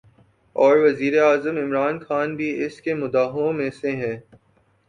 [0.55, 4.17] اور وزیراعظم عمران خان بھی اس کے مداحوں میں سے ہیں